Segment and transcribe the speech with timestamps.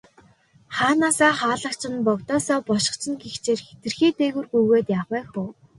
[0.75, 5.49] Хаанаасаа хаалгач нь, богдоосоо бошгоч нь гэгчээр хэтэрхий дээгүүр гүйгээд яах вэ хөө.